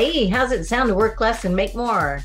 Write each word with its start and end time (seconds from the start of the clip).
Hey, 0.00 0.28
how's 0.28 0.52
it 0.52 0.64
sound 0.64 0.90
to 0.90 0.94
work 0.94 1.20
less 1.20 1.44
and 1.44 1.56
make 1.56 1.74
more? 1.74 2.22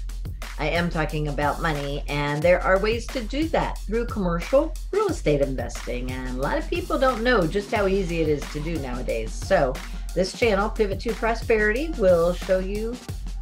I 0.59 0.67
am 0.67 0.91
talking 0.91 1.29
about 1.29 1.59
money, 1.59 2.03
and 2.07 2.39
there 2.39 2.61
are 2.61 2.77
ways 2.77 3.07
to 3.07 3.23
do 3.23 3.47
that 3.47 3.79
through 3.79 4.05
commercial 4.05 4.75
real 4.91 5.07
estate 5.07 5.41
investing. 5.41 6.11
And 6.11 6.37
a 6.37 6.39
lot 6.39 6.59
of 6.59 6.69
people 6.69 6.99
don't 6.99 7.23
know 7.23 7.47
just 7.47 7.71
how 7.71 7.87
easy 7.87 8.21
it 8.21 8.29
is 8.29 8.43
to 8.51 8.59
do 8.59 8.77
nowadays. 8.77 9.31
So, 9.33 9.73
this 10.13 10.37
channel, 10.37 10.69
Pivot 10.69 10.99
to 10.99 11.13
Prosperity, 11.13 11.89
will 11.97 12.35
show 12.35 12.59
you 12.59 12.95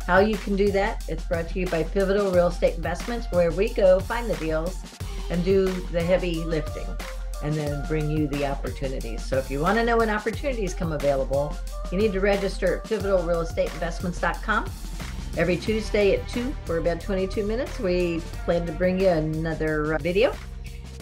how 0.07 0.19
you 0.19 0.37
can 0.37 0.55
do 0.55 0.71
that. 0.71 1.03
It's 1.09 1.25
brought 1.25 1.49
to 1.49 1.59
you 1.59 1.67
by 1.67 1.83
Pivotal 1.83 2.31
Real 2.31 2.47
Estate 2.47 2.77
Investments, 2.77 3.27
where 3.31 3.51
we 3.51 3.73
go 3.73 3.99
find 3.99 4.29
the 4.29 4.37
deals 4.37 4.81
and 5.29 5.43
do 5.43 5.67
the 5.91 6.01
heavy 6.01 6.35
lifting 6.45 6.87
and 7.43 7.53
then 7.53 7.85
bring 7.87 8.09
you 8.09 8.27
the 8.27 8.45
opportunities. 8.45 9.23
So 9.25 9.37
if 9.37 9.49
you 9.49 9.59
want 9.59 9.77
to 9.77 9.83
know 9.83 9.97
when 9.97 10.09
opportunities 10.09 10.73
come 10.73 10.91
available, 10.91 11.55
you 11.91 11.97
need 11.97 12.13
to 12.13 12.19
register 12.19 12.77
at 12.77 12.83
pivotalrealestateinvestments.com. 12.85 14.69
Every 15.37 15.55
Tuesday 15.57 16.15
at 16.15 16.27
2 16.29 16.53
for 16.65 16.77
about 16.77 16.99
22 16.99 17.45
minutes, 17.45 17.79
we 17.79 18.19
plan 18.43 18.65
to 18.65 18.71
bring 18.73 18.99
you 18.99 19.07
another 19.07 19.93
uh, 19.93 19.97
video. 19.97 20.35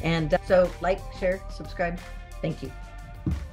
And 0.03 0.33
uh, 0.33 0.37
so, 0.45 0.69
like, 0.81 0.99
share, 1.19 1.41
subscribe. 1.49 1.99
Thank 2.41 2.61
you. 2.61 2.71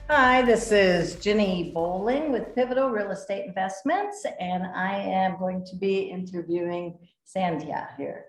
Hi, 0.08 0.42
this 0.42 0.70
is 0.70 1.16
Ginny 1.16 1.72
Bolling 1.74 2.30
with 2.30 2.54
Pivotal 2.54 2.90
Real 2.90 3.10
Estate 3.10 3.46
Investments, 3.46 4.24
and 4.38 4.64
I 4.64 4.98
am 4.98 5.36
going 5.38 5.64
to 5.64 5.74
be 5.74 6.02
interviewing 6.02 6.96
Sandhya 7.26 7.88
here. 7.96 8.26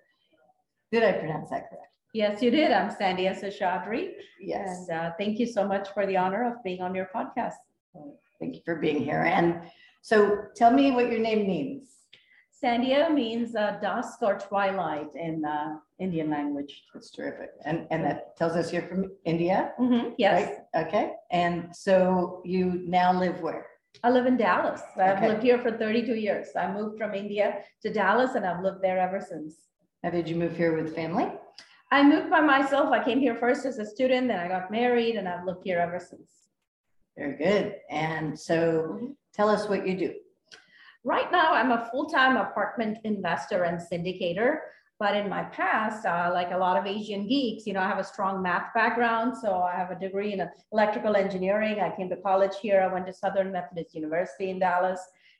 Did 0.91 1.03
I 1.03 1.11
pronounce 1.11 1.49
that 1.52 1.69
correct? 1.69 1.96
Yes, 2.17 2.41
you 2.41 2.49
did. 2.49 2.71
I'm 2.71 2.89
Sandhya 2.89 3.31
Seshadri. 3.39 4.13
Yes. 4.41 4.88
And 4.89 4.99
uh, 4.99 5.12
thank 5.20 5.38
you 5.38 5.45
so 5.45 5.67
much 5.67 5.88
for 5.94 6.08
the 6.08 6.17
honor 6.17 6.44
of 6.52 6.63
being 6.63 6.81
on 6.81 6.95
your 6.95 7.08
podcast. 7.16 7.59
Thank 8.39 8.55
you 8.55 8.62
for 8.66 8.75
being 8.77 9.03
here. 9.03 9.21
And 9.38 9.62
so 10.02 10.17
tell 10.55 10.72
me 10.72 10.89
what 10.89 11.11
your 11.11 11.20
name 11.20 11.45
means. 11.48 11.84
Sandhya 12.59 13.13
means 13.13 13.55
uh, 13.55 13.77
dusk 13.84 14.23
or 14.23 14.34
twilight 14.39 15.09
in 15.14 15.45
uh, 15.45 15.75
Indian 16.00 16.31
language. 16.31 16.73
That's 16.91 17.11
terrific. 17.11 17.52
And, 17.66 17.86
and 17.91 18.03
that 18.06 18.36
tells 18.36 18.53
us 18.53 18.73
you're 18.73 18.88
from 18.94 19.11
India? 19.25 19.73
Mhm, 19.80 20.16
Yes, 20.17 20.34
right? 20.73 20.88
Okay. 20.88 21.11
And 21.30 21.56
so 21.75 22.41
you 22.44 22.81
now 22.88 23.13
live 23.13 23.41
where? 23.41 23.67
I 24.03 24.09
live 24.09 24.25
in 24.25 24.38
Dallas. 24.38 24.81
I've 25.00 25.17
Okay. 25.17 25.28
lived 25.28 25.44
here 25.44 25.59
for 25.59 25.69
32 25.72 26.16
years. 26.16 26.47
I 26.56 26.66
moved 26.72 26.97
from 26.97 27.13
India 27.13 27.59
to 27.84 27.94
Dallas 27.94 28.34
and 28.34 28.44
I've 28.44 28.63
lived 28.63 28.81
there 28.81 28.97
ever 28.97 29.22
since. 29.22 29.53
Now, 30.02 30.09
did 30.09 30.28
you 30.28 30.36
move 30.36 30.58
here 30.58 30.73
with 30.75 30.95
family? 30.95 31.28
I 31.91 32.03
moved 32.03 32.30
by 32.30 32.41
myself. 32.41 32.91
I 32.91 33.03
came 33.03 33.19
here 33.19 33.35
first 33.35 33.66
as 33.66 33.77
a 33.80 33.85
student, 33.85 34.27
then 34.27 34.39
I 34.39 34.47
got 34.47 34.71
married 34.71 35.16
and 35.16 35.27
I've 35.27 35.45
lived 35.45 35.61
here 35.63 35.80
ever 35.80 35.99
since. 35.99 36.29
Very 37.17 37.38
good. 37.38 37.75
And 37.89 38.38
so 38.38 39.16
tell 39.33 39.49
us 39.49 39.69
what 39.69 39.88
you 39.88 39.97
do. 39.97 40.13
Right 41.03 41.31
now, 41.31 41.53
I'm 41.53 41.71
a 41.71 41.88
full-time 41.89 42.35
apartment 42.35 42.97
investor 43.05 43.63
and 43.63 43.79
syndicator. 43.79 44.57
But 44.99 45.16
in 45.16 45.29
my 45.29 45.44
past, 45.44 46.05
uh, 46.05 46.31
like 46.33 46.52
a 46.52 46.57
lot 46.57 46.75
of 46.75 46.88
Asian 46.88 47.27
geeks, 47.27 47.67
you 47.67 47.73
know, 47.73 47.81
I 47.81 47.88
have 47.88 47.99
a 47.99 48.03
strong 48.03 48.41
math 48.41 48.73
background. 48.73 49.38
So 49.38 49.61
I 49.61 49.75
have 49.75 49.91
a 49.91 49.99
degree 49.99 50.33
in 50.33 50.47
electrical 50.72 51.16
engineering. 51.16 51.79
I 51.79 51.95
came 51.95 52.09
to 52.09 52.17
college 52.17 52.53
here. 52.61 52.81
I 52.81 52.91
went 52.91 53.05
to 53.05 53.13
Southern 53.13 53.51
Methodist 53.51 53.94
University 53.94 54.49
in 54.49 54.59
Dallas. 54.59 54.99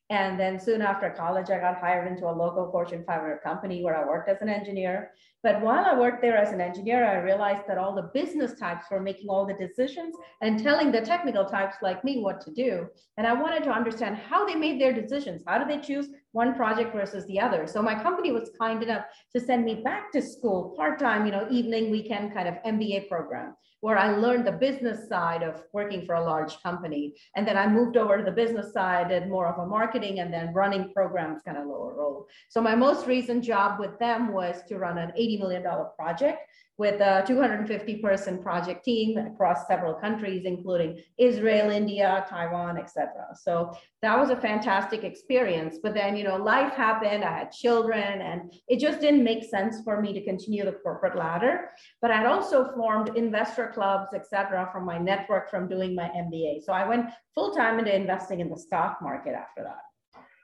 And 0.10 0.40
then 0.40 0.58
soon 0.58 0.82
after 0.82 1.10
college, 1.10 1.50
I 1.50 1.60
got 1.60 1.80
hired 1.80 2.10
into 2.10 2.30
a 2.30 2.32
local 2.32 2.72
Fortune 2.72 3.04
500 3.06 3.42
company 3.44 3.84
where 3.84 3.96
I 3.96 4.08
worked 4.08 4.30
as 4.30 4.42
an 4.42 4.48
engineer. 4.48 5.12
But 5.44 5.62
while 5.62 5.84
I 5.84 6.00
worked 6.00 6.22
there 6.22 6.38
as 6.38 6.54
an 6.54 6.62
engineer, 6.62 7.06
I 7.06 7.18
realized 7.18 7.68
that 7.68 7.78
all 7.78 7.94
the 7.94 8.10
business 8.14 8.58
types 8.58 8.86
were 8.90 9.02
making 9.02 9.28
all 9.28 9.46
the 9.46 9.54
decisions 9.54 10.16
and 10.42 10.64
telling 10.64 10.92
the 10.94 11.02
technical 11.02 11.44
types 11.44 11.76
like 11.82 12.06
me 12.06 12.22
what 12.22 12.40
to 12.42 12.52
do. 12.52 12.88
And 13.18 13.28
I 13.28 13.34
wanted 13.34 13.64
to 13.66 13.70
understand 13.70 14.16
how 14.16 14.46
they 14.46 14.56
made 14.56 14.80
their 14.80 14.94
decisions. 14.94 15.44
How 15.46 15.62
do 15.62 15.66
they 15.66 15.82
choose 15.82 16.08
one 16.32 16.56
project 16.56 16.94
versus 16.94 17.26
the 17.28 17.42
other? 17.42 17.68
So 17.68 17.82
my 17.82 18.02
company 18.02 18.32
was 18.32 18.50
kind 18.60 18.82
enough 18.82 19.06
to 19.34 19.42
send 19.42 19.66
me 19.66 19.76
back 19.76 20.12
to 20.14 20.22
school 20.22 20.74
part-time, 20.78 21.26
you 21.26 21.34
know, 21.34 21.48
evening, 21.52 21.92
weekend 21.92 22.34
kind 22.34 22.48
of 22.48 22.56
MBA 22.66 23.10
program 23.10 23.56
where 23.82 23.98
I 23.98 24.16
learned 24.16 24.48
the 24.48 24.52
business 24.52 25.08
side 25.08 25.44
of 25.44 25.64
working 25.74 26.06
for 26.06 26.16
a 26.16 26.24
large 26.24 26.62
company. 26.64 27.16
And 27.36 27.48
then 27.48 27.58
I 27.58 27.68
moved 27.68 27.98
over 27.98 28.18
to 28.18 28.24
the 28.24 28.32
business 28.32 28.74
side, 28.74 29.10
did 29.10 29.30
more 29.30 29.48
of 29.48 29.60
a 29.60 29.66
marketing 29.66 30.20
and 30.20 30.34
then 30.34 30.54
running 30.54 30.92
programs 30.94 31.42
kind 31.44 31.58
of 31.58 31.68
lower 31.68 31.94
role. 31.96 32.28
So 32.50 32.62
my 32.62 32.76
most 32.76 33.08
recent 33.08 33.44
job 33.44 33.80
with 33.80 33.98
them 34.00 34.34
was 34.34 34.64
to 34.68 34.78
run 34.78 34.98
an 34.98 35.12
$80 35.18 35.40
million 35.40 35.64
project 35.96 36.40
with 36.78 37.02
a 37.02 37.24
250 37.26 37.96
person 37.98 38.42
project 38.42 38.86
team 38.86 39.18
across 39.18 39.68
several 39.68 39.96
countries, 39.96 40.44
including 40.46 41.02
Israel, 41.18 41.72
India, 41.72 42.24
Taiwan, 42.30 42.78
etc. 42.78 43.10
So 43.36 43.76
that 44.04 44.18
was 44.18 44.30
a 44.30 44.36
fantastic 44.36 45.04
experience. 45.04 45.80
But 45.82 45.96
then, 45.96 46.16
you 46.16 46.24
know, 46.24 46.38
life 46.38 46.74
happened. 46.74 47.24
I 47.24 47.40
had 47.40 47.52
children, 47.52 48.22
and 48.22 48.54
it 48.68 48.80
just 48.80 49.02
didn't 49.02 49.24
make 49.24 49.44
sense 49.44 49.82
for 49.84 50.00
me 50.00 50.14
to 50.14 50.24
continue 50.24 50.66
the 50.66 50.74
corporate 50.74 51.18
ladder. 51.18 51.72
But 52.00 52.12
I'd 52.12 52.28
also 52.28 52.72
formed 52.76 53.18
investor 53.18 53.67
clubs, 53.74 54.14
etc., 54.14 54.70
from 54.72 54.86
my 54.86 54.98
network 54.98 55.50
from 55.50 55.68
doing 55.68 55.96
my 55.96 56.10
MBA. 56.10 56.64
So 56.64 56.74
I 56.74 56.88
went 56.88 57.10
full 57.36 57.54
time 57.54 57.80
into 57.80 57.96
investing 57.96 58.40
in 58.40 58.50
the 58.50 58.58
stock 58.58 59.00
market 59.02 59.34
after 59.34 59.64
that. 59.64 59.82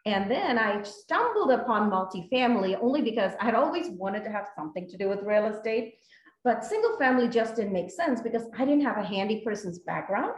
And 0.05 0.29
then 0.29 0.59
I 0.59 0.81
stumbled 0.83 1.51
upon 1.51 1.89
multifamily 1.89 2.77
only 2.81 3.01
because 3.01 3.31
I 3.39 3.45
had 3.45 3.55
always 3.55 3.87
wanted 3.89 4.23
to 4.25 4.31
have 4.31 4.49
something 4.55 4.87
to 4.89 4.97
do 4.97 5.07
with 5.07 5.23
real 5.23 5.45
estate. 5.45 5.95
But 6.43 6.65
single 6.65 6.97
family 6.97 7.29
just 7.29 7.55
didn't 7.55 7.71
make 7.71 7.89
sense 7.89 8.21
because 8.21 8.43
I 8.57 8.65
didn't 8.65 8.83
have 8.83 8.97
a 8.97 9.03
handy 9.03 9.41
person's 9.45 9.79
background. 9.79 10.33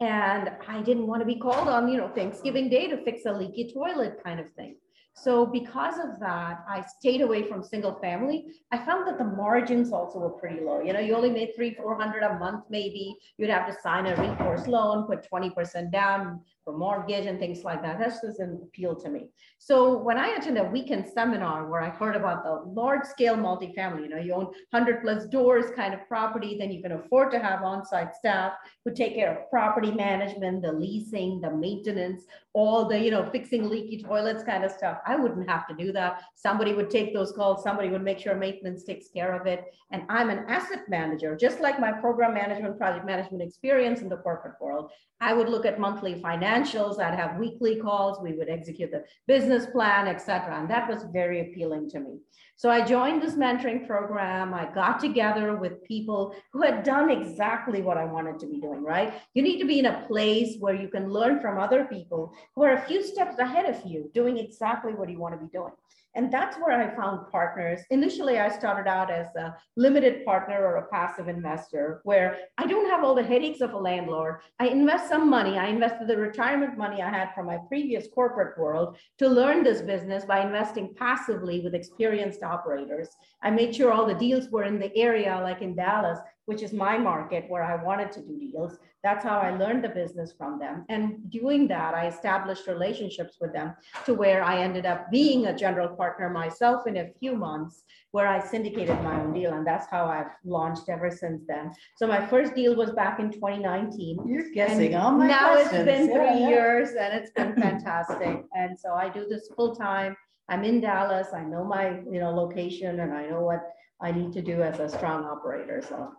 And 0.00 0.50
I 0.66 0.80
didn't 0.82 1.06
want 1.06 1.20
to 1.20 1.26
be 1.26 1.36
called 1.36 1.68
on, 1.68 1.88
you 1.88 1.98
know, 1.98 2.08
Thanksgiving 2.08 2.70
Day 2.70 2.88
to 2.88 3.04
fix 3.04 3.26
a 3.26 3.32
leaky 3.32 3.70
toilet 3.72 4.18
kind 4.24 4.40
of 4.40 4.50
thing. 4.52 4.76
So 5.14 5.44
because 5.44 5.98
of 5.98 6.18
that, 6.20 6.64
I 6.68 6.82
stayed 6.98 7.20
away 7.20 7.42
from 7.42 7.62
single 7.62 7.94
family. 8.00 8.46
I 8.70 8.78
found 8.78 9.06
that 9.06 9.18
the 9.18 9.24
margins 9.24 9.92
also 9.92 10.18
were 10.18 10.30
pretty 10.30 10.64
low. 10.64 10.80
You 10.80 10.94
know, 10.94 11.00
you 11.00 11.14
only 11.14 11.30
made 11.30 11.54
three, 11.54 11.74
400 11.74 12.22
a 12.22 12.38
month, 12.38 12.64
maybe 12.70 13.16
you'd 13.36 13.50
have 13.50 13.66
to 13.66 13.80
sign 13.82 14.06
a 14.06 14.16
recourse 14.16 14.66
loan, 14.66 15.06
put 15.06 15.28
20% 15.30 15.92
down 15.92 16.40
for 16.64 16.76
mortgage 16.76 17.26
and 17.26 17.38
things 17.38 17.64
like 17.64 17.82
that. 17.82 17.98
That 17.98 18.14
doesn't 18.22 18.62
appeal 18.62 18.94
to 18.96 19.08
me. 19.08 19.28
So 19.58 19.98
when 19.98 20.18
I 20.18 20.28
attended 20.28 20.64
a 20.64 20.68
weekend 20.68 21.06
seminar 21.12 21.68
where 21.68 21.80
I 21.80 21.88
heard 21.88 22.16
about 22.16 22.44
the 22.44 22.70
large 22.70 23.04
scale 23.04 23.36
multifamily, 23.36 24.02
you 24.02 24.08
know, 24.08 24.18
you 24.18 24.32
own 24.34 24.46
100 24.70 25.02
plus 25.02 25.26
doors 25.26 25.66
kind 25.74 25.94
of 25.94 26.06
property, 26.08 26.56
then 26.58 26.70
you 26.70 26.82
can 26.82 26.92
afford 26.92 27.30
to 27.32 27.38
have 27.38 27.62
on-site 27.62 28.14
staff 28.14 28.52
who 28.84 28.92
take 28.92 29.14
care 29.14 29.32
of 29.32 29.50
property 29.50 29.90
management, 29.90 30.62
the 30.62 30.72
leasing, 30.72 31.40
the 31.40 31.50
maintenance, 31.50 32.24
all 32.54 32.86
the, 32.86 32.98
you 32.98 33.10
know, 33.10 33.28
fixing 33.30 33.68
leaky 33.68 34.02
toilets 34.02 34.44
kind 34.44 34.64
of 34.64 34.70
stuff. 34.70 34.98
I 35.06 35.16
wouldn't 35.16 35.48
have 35.48 35.66
to 35.68 35.74
do 35.74 35.92
that. 35.92 36.22
Somebody 36.34 36.74
would 36.74 36.90
take 36.90 37.14
those 37.14 37.32
calls. 37.32 37.62
Somebody 37.62 37.88
would 37.88 38.02
make 38.02 38.18
sure 38.18 38.34
maintenance 38.34 38.84
takes 38.84 39.08
care 39.08 39.34
of 39.34 39.46
it. 39.46 39.64
And 39.90 40.02
I'm 40.08 40.30
an 40.30 40.44
asset 40.48 40.88
manager, 40.88 41.36
just 41.36 41.60
like 41.60 41.80
my 41.80 41.92
program 41.92 42.34
management, 42.34 42.78
project 42.78 43.06
management 43.06 43.42
experience 43.42 44.00
in 44.00 44.08
the 44.08 44.16
corporate 44.16 44.60
world. 44.60 44.90
I 45.20 45.32
would 45.32 45.48
look 45.48 45.64
at 45.64 45.78
monthly 45.78 46.20
financials. 46.52 47.00
Have 47.00 47.36
weekly 47.38 47.76
calls. 47.76 48.20
We 48.22 48.32
would 48.32 48.48
execute 48.48 48.90
the 48.90 49.04
business 49.26 49.66
plan, 49.66 50.08
et 50.08 50.18
cetera. 50.18 50.58
And 50.58 50.70
that 50.70 50.88
was 50.88 51.04
very 51.12 51.40
appealing 51.40 51.90
to 51.90 52.00
me. 52.00 52.18
So 52.56 52.70
I 52.70 52.84
joined 52.84 53.22
this 53.22 53.34
mentoring 53.34 53.86
program. 53.86 54.54
I 54.54 54.72
got 54.72 55.00
together 55.00 55.56
with 55.56 55.82
people 55.84 56.34
who 56.52 56.62
had 56.62 56.84
done 56.84 57.10
exactly 57.10 57.82
what 57.82 57.96
I 57.96 58.04
wanted 58.04 58.38
to 58.40 58.46
be 58.46 58.60
doing, 58.60 58.82
right? 58.82 59.14
You 59.34 59.42
need 59.42 59.58
to 59.60 59.66
be 59.66 59.80
in 59.80 59.86
a 59.86 60.04
place 60.06 60.56
where 60.60 60.74
you 60.74 60.88
can 60.88 61.10
learn 61.10 61.40
from 61.40 61.58
other 61.58 61.84
people 61.84 62.32
who 62.54 62.62
are 62.62 62.74
a 62.74 62.82
few 62.82 63.02
steps 63.02 63.38
ahead 63.38 63.66
of 63.66 63.84
you, 63.84 64.10
doing 64.14 64.38
exactly 64.38 64.94
what 64.94 65.10
you 65.10 65.18
want 65.18 65.34
to 65.34 65.44
be 65.44 65.50
doing. 65.52 65.72
And 66.14 66.30
that's 66.30 66.56
where 66.58 66.78
I 66.78 66.94
found 66.94 67.30
partners. 67.30 67.80
Initially, 67.90 68.38
I 68.38 68.50
started 68.50 68.88
out 68.88 69.10
as 69.10 69.28
a 69.36 69.56
limited 69.76 70.24
partner 70.24 70.62
or 70.64 70.76
a 70.76 70.88
passive 70.88 71.28
investor, 71.28 72.00
where 72.04 72.38
I 72.58 72.66
don't 72.66 72.90
have 72.90 73.02
all 73.02 73.14
the 73.14 73.22
headaches 73.22 73.62
of 73.62 73.72
a 73.72 73.78
landlord. 73.78 74.40
I 74.58 74.68
invest 74.68 75.08
some 75.08 75.30
money. 75.30 75.56
I 75.58 75.68
invested 75.68 76.08
the 76.08 76.16
retirement 76.16 76.76
money 76.76 77.00
I 77.00 77.08
had 77.08 77.32
from 77.34 77.46
my 77.46 77.58
previous 77.68 78.08
corporate 78.14 78.58
world 78.58 78.98
to 79.18 79.28
learn 79.28 79.62
this 79.62 79.80
business 79.80 80.24
by 80.24 80.44
investing 80.44 80.94
passively 80.96 81.60
with 81.60 81.74
experienced 81.74 82.42
operators. 82.42 83.08
I 83.42 83.50
made 83.50 83.74
sure 83.74 83.90
all 83.90 84.06
the 84.06 84.14
deals 84.14 84.50
were 84.50 84.64
in 84.64 84.78
the 84.78 84.94
area, 84.96 85.40
like 85.42 85.62
in 85.62 85.74
Dallas, 85.74 86.18
which 86.46 86.62
is 86.62 86.72
my 86.72 86.98
market 86.98 87.44
where 87.48 87.62
I 87.62 87.82
wanted 87.82 88.10
to 88.12 88.20
do 88.20 88.38
deals. 88.38 88.76
That's 89.04 89.24
how 89.24 89.38
I 89.38 89.56
learned 89.56 89.84
the 89.84 89.88
business 89.88 90.32
from 90.36 90.58
them. 90.58 90.84
And 90.88 91.30
doing 91.30 91.66
that, 91.68 91.94
I 91.94 92.06
established 92.06 92.66
relationships 92.66 93.38
with 93.40 93.52
them 93.52 93.74
to 94.06 94.14
where 94.14 94.42
I 94.44 94.58
ended 94.58 94.86
up 94.86 95.10
being 95.10 95.46
a 95.46 95.56
general 95.56 95.88
partner 95.88 96.30
myself 96.30 96.86
in 96.86 96.96
a 96.98 97.10
few 97.18 97.34
months, 97.36 97.82
where 98.12 98.28
I 98.28 98.40
syndicated 98.40 99.00
my 99.02 99.20
own 99.20 99.32
deal. 99.32 99.54
And 99.54 99.66
that's 99.66 99.86
how 99.88 100.06
I've 100.06 100.32
launched 100.44 100.88
ever 100.88 101.10
since 101.10 101.42
then. 101.48 101.72
So 101.96 102.06
my 102.06 102.24
first 102.26 102.54
deal 102.54 102.76
was 102.76 102.90
back 102.90 103.18
in 103.20 103.30
2019. 103.32 104.24
You're 104.26 104.50
guessing 104.52 104.94
all 104.94 105.12
my 105.12 105.26
now 105.28 105.52
questions. 105.54 105.74
it's 105.74 105.84
been 105.84 106.08
Yeah, 106.08 106.14
three 106.14 106.40
yeah. 106.40 106.48
years 106.48 106.88
and 106.90 107.14
it's 107.14 107.30
been 107.32 107.54
fantastic. 107.60 108.44
And 108.54 108.78
so 108.78 108.92
I 108.94 109.08
do 109.08 109.26
this 109.28 109.48
full 109.56 109.74
time. 109.74 110.16
I'm 110.48 110.64
in 110.64 110.80
Dallas. 110.80 111.28
I 111.34 111.42
know 111.42 111.64
my, 111.64 112.00
you 112.10 112.20
know, 112.20 112.30
location 112.30 113.00
and 113.00 113.12
I 113.14 113.26
know 113.26 113.40
what 113.40 113.62
I 114.00 114.12
need 114.12 114.32
to 114.32 114.42
do 114.42 114.62
as 114.62 114.80
a 114.80 114.88
strong 114.88 115.24
operator. 115.24 115.80
So 115.88 116.12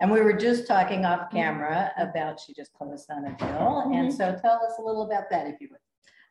And 0.00 0.10
we 0.10 0.20
were 0.22 0.32
just 0.32 0.66
talking 0.66 1.04
off 1.04 1.30
camera 1.30 1.92
about, 1.98 2.40
she 2.40 2.54
just 2.54 2.72
closed 2.72 3.10
on 3.10 3.26
a 3.26 3.36
deal. 3.36 3.90
And 3.92 4.12
so 4.12 4.36
tell 4.40 4.60
us 4.66 4.78
a 4.78 4.82
little 4.82 5.02
about 5.02 5.24
that 5.30 5.46
if 5.46 5.60
you 5.60 5.68
would. 5.70 5.80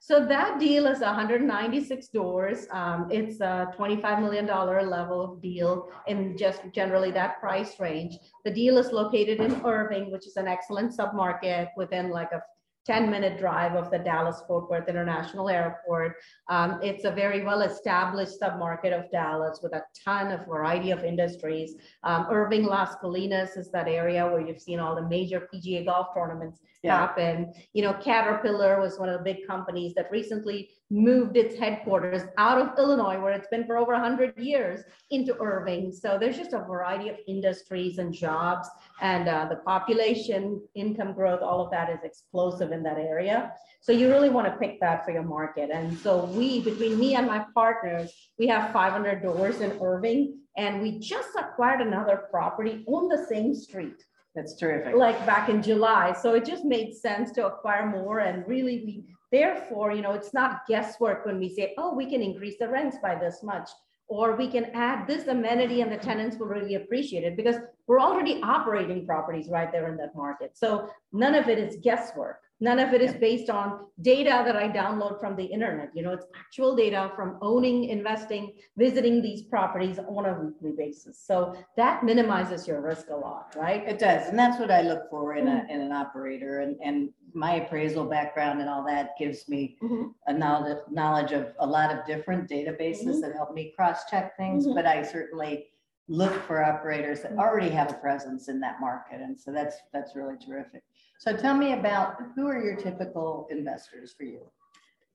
So 0.01 0.25
that 0.25 0.59
deal 0.59 0.87
is 0.87 1.01
196 1.01 2.07
doors. 2.07 2.67
Um, 2.71 3.09
it's 3.11 3.41
a 3.41 3.71
$25 3.77 4.21
million 4.21 4.47
level 4.47 5.21
of 5.21 5.41
deal 5.41 5.89
in 6.07 6.37
just 6.37 6.61
generally 6.73 7.11
that 7.11 7.39
price 7.41 7.79
range. 7.79 8.17
The 8.45 8.51
deal 8.51 8.77
is 8.77 8.93
located 8.93 9.41
in 9.41 9.61
Irving, 9.65 10.09
which 10.09 10.25
is 10.25 10.37
an 10.37 10.47
excellent 10.47 10.97
submarket 10.97 11.67
within 11.75 12.09
like 12.09 12.31
a 12.31 12.41
10 12.89 13.11
minute 13.11 13.37
drive 13.37 13.75
of 13.75 13.91
the 13.91 13.99
Dallas 13.99 14.41
Fort 14.47 14.67
Worth 14.67 14.89
International 14.89 15.47
Airport. 15.47 16.15
Um, 16.49 16.79
it's 16.81 17.05
a 17.05 17.11
very 17.11 17.43
well 17.43 17.61
established 17.61 18.41
submarket 18.41 18.97
of 18.97 19.11
Dallas 19.11 19.59
with 19.61 19.73
a 19.75 19.83
ton 20.03 20.31
of 20.31 20.47
variety 20.47 20.89
of 20.89 21.03
industries. 21.03 21.75
Um, 22.03 22.25
Irving 22.31 22.63
Las 22.63 22.95
Colinas 22.95 23.59
is 23.59 23.69
that 23.73 23.87
area 23.87 24.25
where 24.25 24.41
you've 24.41 24.59
seen 24.59 24.79
all 24.79 24.95
the 24.95 25.07
major 25.07 25.47
PGA 25.53 25.85
golf 25.85 26.07
tournaments 26.15 26.61
yeah. 26.81 26.97
happen. 26.97 27.53
You 27.73 27.83
know, 27.83 27.93
Caterpillar 27.93 28.81
was 28.81 28.97
one 28.97 29.07
of 29.07 29.19
the 29.19 29.23
big 29.23 29.45
companies 29.45 29.93
that 29.93 30.09
recently 30.11 30.71
moved 30.91 31.37
its 31.37 31.57
headquarters 31.57 32.23
out 32.37 32.59
of 32.59 32.77
Illinois, 32.77 33.19
where 33.19 33.31
it's 33.31 33.47
been 33.47 33.65
for 33.65 33.77
over 33.77 33.93
100 33.93 34.37
years, 34.37 34.81
into 35.11 35.37
Irving. 35.39 35.91
So 35.91 36.17
there's 36.19 36.37
just 36.37 36.53
a 36.53 36.59
variety 36.59 37.09
of 37.09 37.17
industries 37.27 37.99
and 37.99 38.13
jobs, 38.13 38.67
and 39.01 39.29
uh, 39.29 39.47
the 39.49 39.57
population, 39.57 40.61
income 40.75 41.13
growth, 41.13 41.41
all 41.41 41.63
of 41.63 41.71
that 41.71 41.89
is 41.89 41.99
explosive 42.03 42.71
in 42.71 42.83
that 42.83 42.97
area. 42.97 43.51
So 43.81 43.91
you 43.91 44.09
really 44.09 44.29
want 44.29 44.47
to 44.47 44.59
pick 44.59 44.79
that 44.81 45.05
for 45.05 45.11
your 45.11 45.23
market. 45.23 45.69
And 45.71 45.97
so 45.97 46.25
we, 46.25 46.61
between 46.61 46.99
me 46.99 47.15
and 47.15 47.27
my 47.27 47.45
partners, 47.53 48.11
we 48.37 48.47
have 48.47 48.73
500 48.73 49.21
doors 49.21 49.61
in 49.61 49.79
Irving, 49.81 50.39
and 50.57 50.81
we 50.81 50.99
just 50.99 51.29
acquired 51.37 51.81
another 51.81 52.23
property 52.31 52.83
on 52.87 53.07
the 53.07 53.25
same 53.29 53.53
street. 53.53 54.03
That's 54.35 54.55
terrific. 54.55 54.95
Like 54.95 55.25
back 55.25 55.49
in 55.49 55.61
July. 55.61 56.13
So 56.13 56.33
it 56.33 56.45
just 56.45 56.63
made 56.63 56.93
sense 56.93 57.31
to 57.31 57.47
acquire 57.47 57.85
more 57.85 58.19
and 58.19 58.47
really 58.47 58.83
we 58.85 59.03
Therefore, 59.31 59.91
you 59.91 60.01
know, 60.01 60.13
it's 60.13 60.33
not 60.33 60.65
guesswork 60.67 61.25
when 61.25 61.39
we 61.39 61.49
say, 61.49 61.73
oh, 61.77 61.93
we 61.93 62.09
can 62.09 62.21
increase 62.21 62.55
the 62.59 62.67
rents 62.67 62.97
by 63.01 63.15
this 63.15 63.43
much, 63.43 63.69
or 64.07 64.35
we 64.35 64.47
can 64.47 64.65
add 64.73 65.07
this 65.07 65.27
amenity 65.27 65.81
and 65.81 65.91
the 65.91 65.97
tenants 65.97 66.37
will 66.37 66.47
really 66.47 66.75
appreciate 66.75 67.23
it 67.23 67.37
because 67.37 67.57
we're 67.87 67.99
already 67.99 68.41
operating 68.41 69.05
properties 69.05 69.49
right 69.49 69.71
there 69.71 69.87
in 69.87 69.97
that 69.97 70.15
market. 70.15 70.57
So 70.57 70.89
none 71.13 71.35
of 71.35 71.47
it 71.47 71.59
is 71.59 71.77
guesswork. 71.81 72.41
None 72.61 72.79
of 72.79 72.93
it 72.93 73.01
is 73.01 73.13
based 73.13 73.49
on 73.49 73.85
data 74.01 74.43
that 74.45 74.57
I 74.57 74.67
download 74.67 75.19
from 75.21 75.37
the 75.37 75.45
internet. 75.45 75.91
You 75.95 76.03
know, 76.03 76.11
it's 76.11 76.25
actual 76.37 76.75
data 76.75 77.09
from 77.15 77.37
owning, 77.41 77.85
investing, 77.85 78.53
visiting 78.75 79.21
these 79.21 79.43
properties 79.43 79.97
on 79.97 80.25
a 80.25 80.33
weekly 80.33 80.73
basis. 80.77 81.23
So 81.25 81.55
that 81.77 82.03
minimizes 82.03 82.67
your 82.67 82.81
risk 82.81 83.11
a 83.11 83.15
lot, 83.15 83.55
right? 83.55 83.87
It 83.87 83.97
does. 83.97 84.27
And 84.27 84.37
that's 84.37 84.59
what 84.59 84.71
I 84.71 84.81
look 84.81 85.09
for 85.09 85.35
in, 85.35 85.47
a, 85.47 85.51
mm-hmm. 85.51 85.69
in 85.69 85.81
an 85.81 85.93
operator. 85.93 86.59
And, 86.59 86.75
and 86.83 87.09
my 87.33 87.55
appraisal 87.55 88.05
background 88.05 88.59
and 88.59 88.69
all 88.69 88.83
that 88.85 89.11
gives 89.17 89.47
me 89.47 89.77
mm-hmm. 89.81 90.07
a 90.27 90.33
knowledge, 90.33 90.77
knowledge 90.89 91.31
of 91.31 91.53
a 91.59 91.65
lot 91.65 91.91
of 91.95 92.05
different 92.05 92.49
databases 92.49 93.05
mm-hmm. 93.05 93.21
that 93.21 93.33
help 93.33 93.53
me 93.53 93.73
cross 93.75 94.05
check 94.09 94.35
things. 94.37 94.65
Mm-hmm. 94.65 94.75
But 94.75 94.85
I 94.85 95.03
certainly 95.03 95.67
look 96.07 96.33
for 96.45 96.63
operators 96.63 97.21
that 97.21 97.33
already 97.33 97.69
have 97.69 97.91
a 97.91 97.95
presence 97.95 98.49
in 98.49 98.59
that 98.61 98.81
market. 98.81 99.21
And 99.21 99.39
so 99.39 99.51
that's, 99.51 99.77
that's 99.93 100.15
really 100.15 100.35
terrific. 100.37 100.81
So 101.19 101.35
tell 101.35 101.55
me 101.55 101.73
about 101.73 102.17
who 102.35 102.47
are 102.47 102.61
your 102.61 102.75
typical 102.75 103.47
investors 103.51 104.13
for 104.17 104.23
you? 104.23 104.41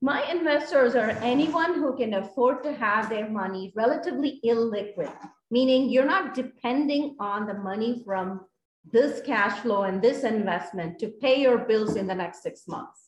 My 0.01 0.23
investors 0.31 0.95
are 0.95 1.11
anyone 1.23 1.75
who 1.75 1.97
can 1.97 2.15
afford 2.15 2.63
to 2.65 2.75
have 2.75 3.09
their 3.09 3.29
money 3.29 3.73
relatively 3.75 4.41
illiquid, 4.45 5.13
meaning 5.51 5.89
you're 5.89 6.05
not 6.05 6.35
depending 6.35 7.17
on 7.19 7.47
the 7.47 7.55
money 7.55 8.03
from 8.05 8.43
this 8.93 9.21
cash 9.23 9.61
flow 9.61 9.83
and 9.83 10.03
this 10.03 10.25
investment 10.25 10.99
to 10.99 11.09
pay 11.09 11.41
your 11.41 11.59
bills 11.59 11.97
in 11.97 12.07
the 12.07 12.15
next 12.15 12.43
six 12.43 12.69
months. 12.69 13.05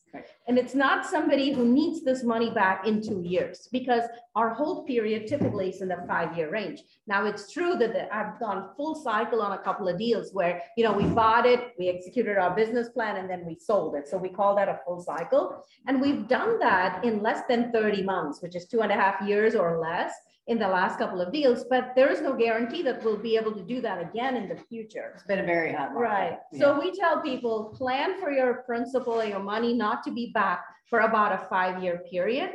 And 0.47 0.57
it's 0.57 0.73
not 0.73 1.05
somebody 1.05 1.51
who 1.51 1.65
needs 1.65 2.03
this 2.03 2.23
money 2.23 2.49
back 2.49 2.87
in 2.87 3.01
two 3.01 3.21
years 3.21 3.67
because 3.71 4.03
our 4.35 4.53
hold 4.53 4.87
period 4.87 5.27
typically 5.27 5.69
is 5.69 5.81
in 5.81 5.89
the 5.89 6.03
five 6.07 6.35
year 6.37 6.49
range. 6.49 6.81
Now 7.05 7.25
it's 7.25 7.51
true 7.51 7.75
that 7.75 7.93
the, 7.93 8.15
I've 8.15 8.39
gone 8.39 8.69
full 8.77 8.95
cycle 8.95 9.41
on 9.41 9.51
a 9.51 9.57
couple 9.57 9.87
of 9.87 9.97
deals 9.97 10.33
where, 10.33 10.61
you 10.77 10.83
know, 10.83 10.93
we 10.93 11.05
bought 11.05 11.45
it, 11.45 11.73
we 11.77 11.89
executed 11.89 12.37
our 12.37 12.55
business 12.55 12.89
plan 12.89 13.17
and 13.17 13.29
then 13.29 13.45
we 13.45 13.55
sold 13.55 13.95
it. 13.95 14.07
So 14.07 14.17
we 14.17 14.29
call 14.29 14.55
that 14.55 14.69
a 14.69 14.79
full 14.85 15.01
cycle. 15.01 15.63
And 15.87 16.01
we've 16.01 16.27
done 16.27 16.59
that 16.59 17.03
in 17.03 17.21
less 17.21 17.41
than 17.49 17.71
30 17.71 18.03
months, 18.03 18.41
which 18.41 18.55
is 18.55 18.65
two 18.65 18.81
and 18.81 18.91
a 18.91 18.95
half 18.95 19.21
years 19.27 19.55
or 19.55 19.79
less 19.79 20.13
in 20.47 20.57
the 20.57 20.67
last 20.67 20.97
couple 20.97 21.21
of 21.21 21.31
deals, 21.33 21.65
but 21.69 21.91
there 21.95 22.09
is 22.09 22.21
no 22.21 22.33
guarantee 22.33 22.81
that 22.81 23.03
we'll 23.03 23.17
be 23.17 23.35
able 23.35 23.51
to 23.51 23.61
do 23.61 23.81
that 23.81 24.01
again 24.01 24.37
in 24.37 24.47
the 24.47 24.55
future. 24.55 25.11
It's 25.13 25.23
been 25.23 25.39
a 25.39 25.45
very 25.45 25.73
hot 25.73 25.93
market. 25.93 26.09
Right. 26.09 26.37
Yeah. 26.53 26.59
So 26.59 26.79
we 26.79 26.91
tell 26.97 27.21
people 27.21 27.75
plan 27.77 28.19
for 28.19 28.31
your 28.31 28.63
principal 28.65 29.13
or 29.13 29.25
your 29.25 29.43
money 29.43 29.73
not 29.73 30.03
to 30.03 30.11
be 30.11 30.31
back 30.33 30.63
for 30.89 30.99
about 30.99 31.33
a 31.33 31.45
five 31.49 31.83
year 31.83 32.01
period. 32.09 32.51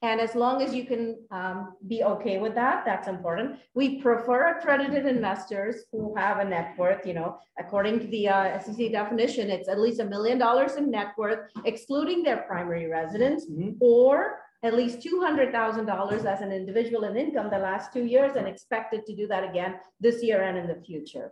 And 0.00 0.20
as 0.20 0.34
long 0.34 0.60
as 0.60 0.74
you 0.74 0.84
can 0.84 1.16
um, 1.30 1.76
be 1.88 2.02
okay 2.02 2.36
with 2.36 2.54
that, 2.56 2.84
that's 2.84 3.08
important. 3.08 3.56
We 3.74 4.02
prefer 4.02 4.56
accredited 4.56 5.06
investors 5.06 5.76
who 5.92 6.14
have 6.14 6.40
a 6.40 6.44
net 6.44 6.74
worth, 6.76 7.06
you 7.06 7.14
know, 7.14 7.38
according 7.58 8.00
to 8.00 8.06
the 8.08 8.28
uh, 8.28 8.58
SEC 8.60 8.92
definition, 8.92 9.48
it's 9.48 9.66
at 9.66 9.80
least 9.80 10.00
a 10.00 10.04
million 10.04 10.36
dollars 10.36 10.74
in 10.76 10.90
net 10.90 11.12
worth, 11.16 11.48
excluding 11.64 12.22
their 12.22 12.38
primary 12.48 12.86
residence, 12.86 13.48
mm 13.48 13.56
-hmm. 13.56 13.76
or 13.80 14.38
at 14.64 14.74
least 14.74 15.00
$200,000 15.00 16.24
as 16.24 16.40
an 16.40 16.50
individual 16.50 17.04
in 17.04 17.16
income 17.16 17.50
the 17.50 17.58
last 17.58 17.92
two 17.92 18.04
years 18.04 18.34
and 18.34 18.48
expected 18.48 19.04
to 19.04 19.14
do 19.14 19.26
that 19.26 19.44
again 19.44 19.74
this 20.00 20.22
year 20.22 20.42
and 20.42 20.56
in 20.56 20.66
the 20.66 20.82
future. 20.86 21.30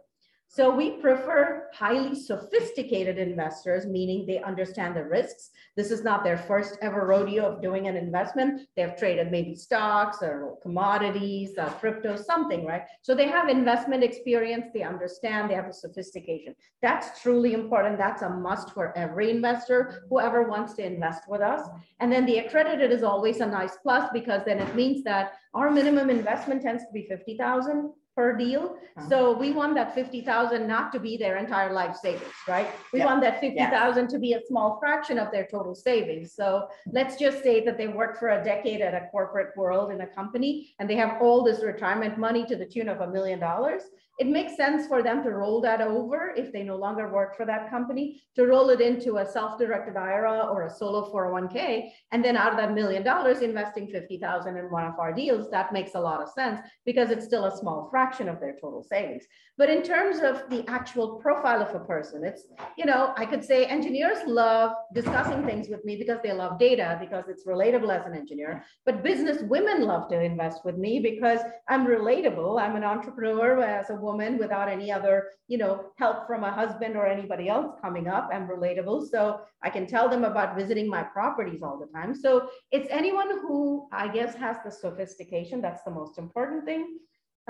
So 0.54 0.68
we 0.68 0.90
prefer 0.90 1.70
highly 1.72 2.14
sophisticated 2.14 3.16
investors, 3.16 3.86
meaning 3.86 4.26
they 4.26 4.38
understand 4.42 4.94
the 4.94 5.02
risks. 5.02 5.48
This 5.78 5.90
is 5.90 6.04
not 6.04 6.24
their 6.24 6.36
first 6.36 6.76
ever 6.82 7.06
rodeo 7.06 7.46
of 7.46 7.62
doing 7.62 7.88
an 7.88 7.96
investment. 7.96 8.68
They've 8.76 8.94
traded 8.94 9.30
maybe 9.30 9.54
stocks 9.54 10.18
or 10.20 10.58
commodities, 10.60 11.56
uh, 11.56 11.70
crypto, 11.80 12.16
something, 12.16 12.66
right? 12.66 12.82
So 13.00 13.14
they 13.14 13.28
have 13.28 13.48
investment 13.48 14.04
experience, 14.04 14.66
they 14.74 14.82
understand, 14.82 15.48
they 15.48 15.54
have 15.54 15.68
a 15.68 15.72
sophistication. 15.72 16.54
That's 16.82 17.22
truly 17.22 17.54
important. 17.54 17.96
That's 17.96 18.20
a 18.20 18.28
must 18.28 18.72
for 18.72 18.94
every 18.94 19.30
investor, 19.30 20.04
whoever 20.10 20.42
wants 20.42 20.74
to 20.74 20.84
invest 20.84 21.30
with 21.30 21.40
us. 21.40 21.66
And 21.98 22.12
then 22.12 22.26
the 22.26 22.40
accredited 22.40 22.92
is 22.92 23.02
always 23.02 23.40
a 23.40 23.46
nice 23.46 23.78
plus 23.82 24.10
because 24.12 24.42
then 24.44 24.58
it 24.58 24.74
means 24.74 25.02
that 25.04 25.32
our 25.54 25.70
minimum 25.70 26.10
investment 26.10 26.60
tends 26.60 26.84
to 26.84 26.92
be 26.92 27.06
50,000 27.08 27.90
per 28.14 28.36
deal. 28.36 28.76
Uh-huh. 28.96 29.08
So 29.08 29.32
we 29.32 29.52
want 29.52 29.74
that 29.76 29.94
50,000 29.94 30.66
not 30.66 30.92
to 30.92 31.00
be 31.00 31.16
their 31.16 31.36
entire 31.38 31.72
life 31.72 31.96
savings, 31.96 32.32
right? 32.46 32.68
We 32.92 33.00
want 33.00 33.22
that 33.22 33.40
50,000 33.40 34.08
to 34.08 34.18
be 34.18 34.34
a 34.34 34.40
small 34.46 34.78
fraction 34.78 35.18
of 35.18 35.30
their 35.32 35.46
total 35.50 35.74
savings. 35.74 36.34
So 36.34 36.68
let's 36.86 37.16
just 37.16 37.42
say 37.42 37.64
that 37.64 37.78
they 37.78 37.88
worked 37.88 38.18
for 38.18 38.30
a 38.30 38.44
decade 38.44 38.80
at 38.80 38.94
a 38.94 39.08
corporate 39.10 39.56
world 39.56 39.90
in 39.90 40.02
a 40.02 40.06
company 40.06 40.74
and 40.78 40.88
they 40.88 40.96
have 40.96 41.22
all 41.22 41.42
this 41.42 41.62
retirement 41.62 42.18
money 42.18 42.44
to 42.46 42.56
the 42.56 42.66
tune 42.66 42.88
of 42.88 43.00
a 43.00 43.08
million 43.08 43.38
dollars 43.38 43.82
it 44.18 44.26
makes 44.26 44.56
sense 44.56 44.86
for 44.86 45.02
them 45.02 45.22
to 45.22 45.30
roll 45.30 45.60
that 45.62 45.80
over 45.80 46.34
if 46.36 46.52
they 46.52 46.62
no 46.62 46.76
longer 46.76 47.08
work 47.08 47.34
for 47.36 47.46
that 47.46 47.70
company 47.70 48.20
to 48.36 48.46
roll 48.46 48.68
it 48.68 48.80
into 48.80 49.16
a 49.16 49.26
self-directed 49.26 49.96
IRA 49.96 50.42
or 50.42 50.62
a 50.62 50.70
solo 50.70 51.10
401k. 51.10 51.90
And 52.12 52.22
then 52.22 52.36
out 52.36 52.52
of 52.52 52.58
that 52.58 52.74
million 52.74 53.02
dollars, 53.02 53.40
investing 53.40 53.88
50,000 53.88 54.56
in 54.56 54.70
one 54.70 54.84
of 54.84 54.98
our 54.98 55.12
deals, 55.14 55.50
that 55.50 55.72
makes 55.72 55.94
a 55.94 56.00
lot 56.00 56.20
of 56.20 56.28
sense 56.28 56.60
because 56.84 57.10
it's 57.10 57.24
still 57.24 57.46
a 57.46 57.56
small 57.56 57.88
fraction 57.90 58.01
of 58.28 58.40
their 58.40 58.56
total 58.60 58.82
savings. 58.82 59.24
But 59.58 59.70
in 59.70 59.82
terms 59.82 60.18
of 60.20 60.48
the 60.50 60.68
actual 60.68 61.16
profile 61.16 61.60
of 61.62 61.74
a 61.74 61.80
person, 61.80 62.24
it's, 62.24 62.42
you 62.76 62.84
know, 62.84 63.12
I 63.16 63.24
could 63.26 63.44
say 63.44 63.66
engineers 63.66 64.18
love 64.26 64.72
discussing 64.94 65.44
things 65.44 65.68
with 65.68 65.84
me 65.84 65.96
because 65.96 66.18
they 66.22 66.32
love 66.32 66.58
data, 66.58 66.98
because 67.00 67.24
it's 67.28 67.46
relatable 67.46 67.94
as 67.94 68.06
an 68.06 68.14
engineer. 68.14 68.64
But 68.86 69.02
business 69.02 69.42
women 69.42 69.82
love 69.82 70.08
to 70.08 70.20
invest 70.20 70.64
with 70.64 70.76
me 70.76 71.00
because 71.00 71.40
I'm 71.68 71.86
relatable. 71.86 72.60
I'm 72.60 72.76
an 72.76 72.84
entrepreneur 72.84 73.60
as 73.62 73.90
a 73.90 73.94
woman 73.94 74.38
without 74.38 74.68
any 74.68 74.90
other, 74.90 75.28
you 75.48 75.58
know, 75.58 75.72
help 75.98 76.26
from 76.26 76.44
a 76.44 76.50
husband 76.50 76.96
or 76.96 77.06
anybody 77.06 77.48
else 77.48 77.72
coming 77.80 78.08
up. 78.08 78.30
I'm 78.32 78.48
relatable. 78.48 79.08
So 79.10 79.40
I 79.62 79.70
can 79.70 79.86
tell 79.86 80.08
them 80.08 80.24
about 80.24 80.56
visiting 80.56 80.88
my 80.88 81.02
properties 81.02 81.62
all 81.62 81.78
the 81.78 81.86
time. 81.86 82.14
So 82.14 82.48
it's 82.70 82.88
anyone 82.90 83.30
who 83.42 83.88
I 83.92 84.08
guess 84.08 84.34
has 84.36 84.56
the 84.64 84.70
sophistication. 84.70 85.60
That's 85.60 85.82
the 85.84 85.90
most 85.90 86.18
important 86.18 86.64
thing. 86.64 86.98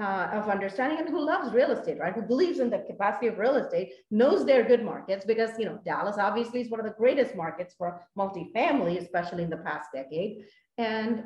Uh, 0.00 0.26
of 0.32 0.48
understanding 0.48 0.98
and 0.98 1.10
who 1.10 1.20
loves 1.22 1.52
real 1.52 1.70
estate, 1.70 1.98
right? 1.98 2.14
Who 2.14 2.22
believes 2.22 2.60
in 2.60 2.70
the 2.70 2.78
capacity 2.78 3.26
of 3.26 3.36
real 3.36 3.56
estate, 3.56 3.92
knows 4.10 4.46
they're 4.46 4.64
good 4.64 4.82
markets 4.82 5.26
because, 5.26 5.50
you 5.58 5.66
know, 5.66 5.78
Dallas 5.84 6.16
obviously 6.18 6.62
is 6.62 6.70
one 6.70 6.80
of 6.80 6.86
the 6.86 6.94
greatest 7.02 7.36
markets 7.36 7.74
for 7.76 8.00
multifamily, 8.16 8.98
especially 8.98 9.42
in 9.42 9.50
the 9.50 9.58
past 9.58 9.90
decade. 9.94 10.46
And 10.78 11.24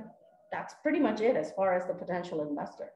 that's 0.50 0.74
pretty 0.82 0.98
much 0.98 1.20
it 1.20 1.36
as 1.36 1.52
far 1.52 1.74
as 1.74 1.86
the 1.86 1.94
potential 1.94 2.42
investor. 2.42 2.90